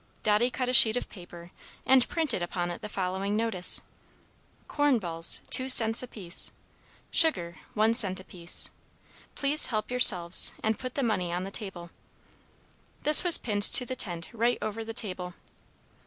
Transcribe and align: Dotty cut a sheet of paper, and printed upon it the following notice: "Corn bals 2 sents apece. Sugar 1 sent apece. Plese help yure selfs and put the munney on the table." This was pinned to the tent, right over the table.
Dotty 0.23 0.49
cut 0.49 0.67
a 0.67 0.73
sheet 0.73 0.97
of 0.97 1.09
paper, 1.11 1.51
and 1.85 2.07
printed 2.09 2.41
upon 2.41 2.71
it 2.71 2.81
the 2.81 2.89
following 2.89 3.35
notice: 3.35 3.81
"Corn 4.67 4.97
bals 4.99 5.41
2 5.51 5.69
sents 5.69 6.01
apece. 6.01 6.51
Sugar 7.11 7.57
1 7.75 7.93
sent 7.93 8.19
apece. 8.19 8.71
Plese 9.35 9.67
help 9.67 9.91
yure 9.91 9.99
selfs 9.99 10.53
and 10.63 10.79
put 10.79 10.95
the 10.95 11.03
munney 11.03 11.29
on 11.31 11.43
the 11.43 11.51
table." 11.51 11.91
This 13.03 13.23
was 13.23 13.37
pinned 13.37 13.61
to 13.61 13.85
the 13.85 13.95
tent, 13.95 14.31
right 14.33 14.57
over 14.59 14.83
the 14.83 14.95
table. 14.95 15.35